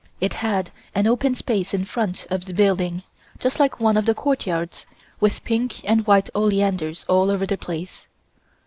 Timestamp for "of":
2.31-2.45, 3.97-4.07